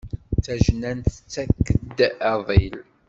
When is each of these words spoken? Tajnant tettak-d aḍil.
Tajnant 0.43 1.07
tettak-d 1.33 1.97
aḍil. 2.31 2.75